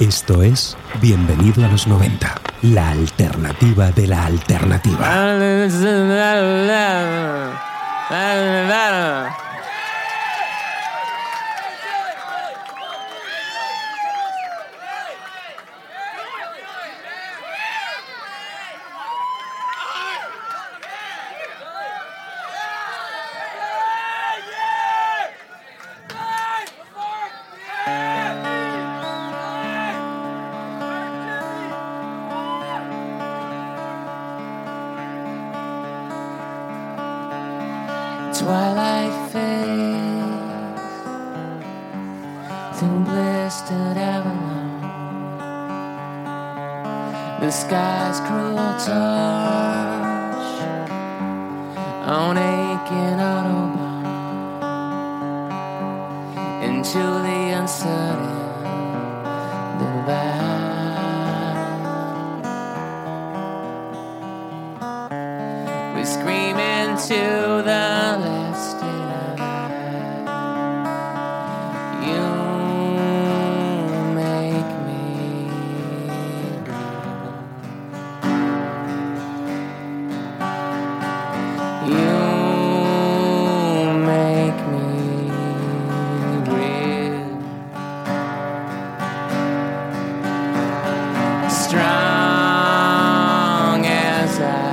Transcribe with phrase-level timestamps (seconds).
[0.00, 5.06] Esto es Bienvenido a los 90, la alternativa de la alternativa.
[38.40, 40.80] Twilight fades
[42.78, 44.80] through blistered Avalon.
[47.40, 50.48] The sky's cruel touch
[52.08, 54.06] on aching Autobahn
[56.64, 58.09] into the uncertain
[94.40, 94.69] side.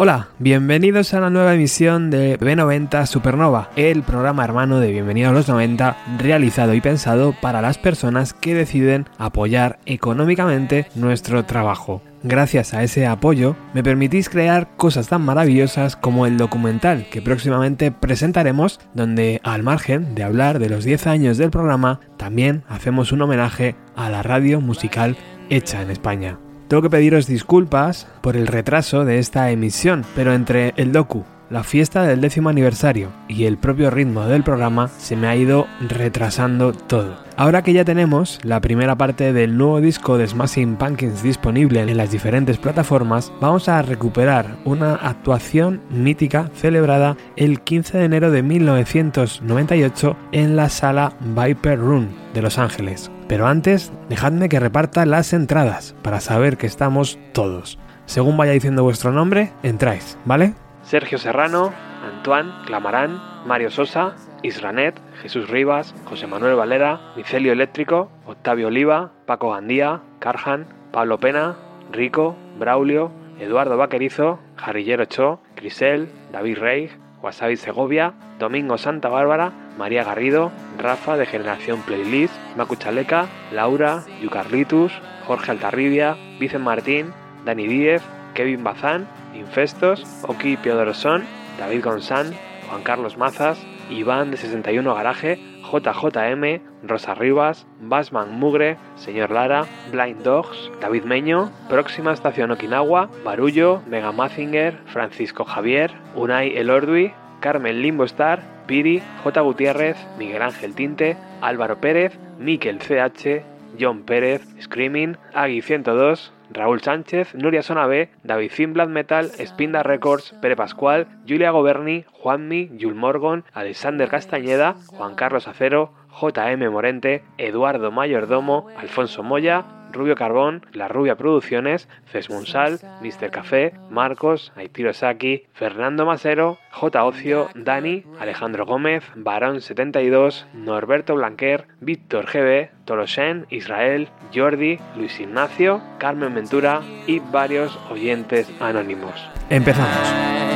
[0.00, 5.32] Hola, bienvenidos a la nueva emisión de B90 Supernova, el programa hermano de Bienvenido a
[5.32, 12.00] los 90, realizado y pensado para las personas que deciden apoyar económicamente nuestro trabajo.
[12.22, 17.90] Gracias a ese apoyo me permitís crear cosas tan maravillosas como el documental que próximamente
[17.90, 23.22] presentaremos, donde al margen de hablar de los 10 años del programa, también hacemos un
[23.22, 25.16] homenaje a la radio musical
[25.50, 26.38] hecha en España.
[26.68, 31.64] Tengo que pediros disculpas por el retraso de esta emisión, pero entre el docu, la
[31.64, 36.72] fiesta del décimo aniversario y el propio ritmo del programa se me ha ido retrasando
[36.72, 37.16] todo.
[37.36, 41.96] Ahora que ya tenemos la primera parte del nuevo disco de Smashing Pumpkins disponible en
[41.96, 48.42] las diferentes plataformas, vamos a recuperar una actuación mítica celebrada el 15 de enero de
[48.42, 53.10] 1998 en la sala Viper Room de Los Ángeles.
[53.28, 57.78] Pero antes, dejadme que reparta las entradas para saber que estamos todos.
[58.06, 60.54] Según vaya diciendo vuestro nombre, entráis, ¿vale?
[60.88, 68.68] Sergio Serrano, Antoine Clamarán, Mario Sosa, Isranet, Jesús Rivas, José Manuel Valera, Micelio Eléctrico, Octavio
[68.68, 71.56] Oliva, Paco Gandía, Carjan, Pablo Pena,
[71.92, 80.04] Rico, Braulio, Eduardo Vaquerizo, Jarrillero Cho, Crisel, David Rey, Wasabi Segovia, Domingo Santa Bárbara, María
[80.04, 84.92] Garrido, Rafa de Generación Playlist, Macu Chaleca, Laura, Yucarlitus,
[85.26, 87.12] Jorge Altarribia, Vicen Martín,
[87.44, 88.02] Dani Díez,
[88.38, 91.24] Kevin Bazán, Infestos, Oki Piodorosón,
[91.58, 92.34] David Gonzán,
[92.68, 93.58] Juan Carlos Mazas,
[93.90, 101.50] Iván de 61 Garaje, JJM, Rosa Rivas, Basman Mugre, Señor Lara, Blind Dogs, David Meño,
[101.68, 107.10] Próxima Estación Okinawa, Barullo, Mega Mazinger, Francisco Javier, Unai Elordui,
[107.40, 109.40] Carmen Limbo Star, Piri, J.
[109.40, 113.42] Gutiérrez, Miguel Ángel Tinte, Álvaro Pérez, Miquel CH,
[113.76, 119.82] John Pérez, Screaming, Agui 102, Raúl Sánchez, Nuria Sona B, David Fin Black Metal, Spinda
[119.82, 127.22] Records, Pere Pascual, Julia Goberni, Juanmi, Jul Morgon, Alexander Castañeda, Juan Carlos Acero, JM Morente,
[127.36, 133.30] Eduardo Mayordomo, Alfonso Moya, Rubio Carbón, La Rubia Producciones, Fesmunsal, Mr.
[133.30, 137.04] Café, Marcos, Aitiro Saki, Fernando Masero, J.
[137.04, 145.82] Ocio, Dani, Alejandro Gómez, Barón 72, Norberto Blanquer, Víctor GB, Toloshen, Israel, Jordi, Luis Ignacio,
[145.98, 149.28] Carmen Ventura y varios oyentes anónimos.
[149.50, 150.47] Empezamos.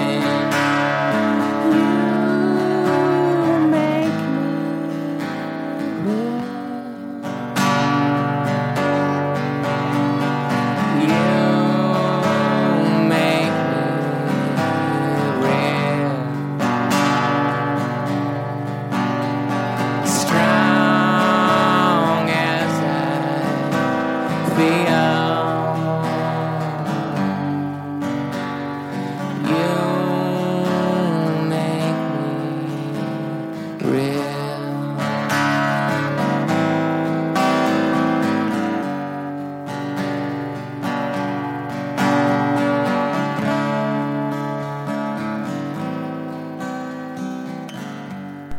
[24.63, 25.32] the hour.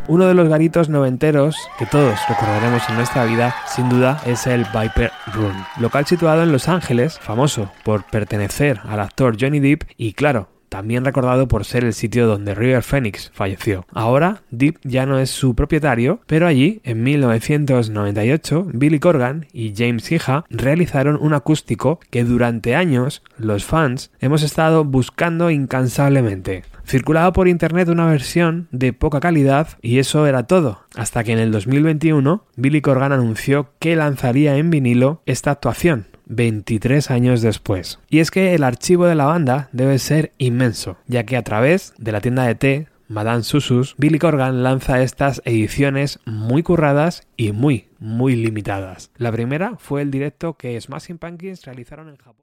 [0.10, 4.66] Uno de los garitos noventeros que todos recordaremos en nuestra vida, sin duda, es el
[4.66, 10.12] Viper Room, local situado en Los Ángeles, famoso por pertenecer al actor Johnny Depp y
[10.12, 13.86] claro, también recordado por ser el sitio donde River Phoenix falleció.
[13.94, 20.12] Ahora, Deep ya no es su propietario, pero allí, en 1998, Billy Corgan y James
[20.12, 26.64] Hija realizaron un acústico que durante años los fans hemos estado buscando incansablemente.
[26.85, 31.39] Circulaba por internet una versión de poca calidad y eso era todo, hasta que en
[31.39, 38.00] el 2021 Billy Corgan anunció que lanzaría en vinilo esta actuación, 23 años después.
[38.09, 41.94] Y es que el archivo de la banda debe ser inmenso, ya que a través
[41.97, 47.51] de la tienda de té Madame Susus, Billy Corgan lanza estas ediciones muy curradas y
[47.51, 49.12] muy, muy limitadas.
[49.18, 52.44] La primera fue el directo que Smashing Pumpkins realizaron en Japón.